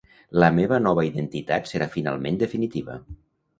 La 0.43 0.47
meva 0.59 0.79
nova 0.85 1.03
identitat 1.09 1.71
serà 1.73 1.89
finalment 1.99 2.43
definitiva. 2.47 3.01